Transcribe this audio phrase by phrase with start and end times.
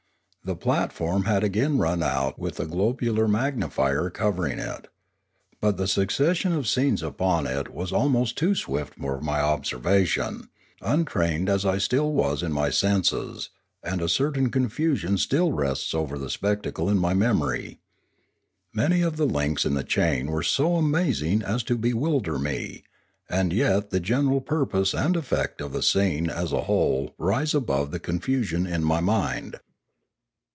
[0.43, 4.87] The platform had again run out with the globular magnifier covering it.
[5.61, 10.49] But the suc cession of scenes upon it was almost too swift for my observation,
[10.81, 13.51] untrained as I still was in my senses,
[13.83, 17.79] and 440 Limanora a certain confusion still rests over the spectacle in my memory.
[18.73, 22.83] Many of the links in the chain were so amazing as to bewilder me,
[23.29, 27.53] and yet the general pur pose and effect of the scene as a whole rise
[27.53, 29.59] above the confusion in my mind.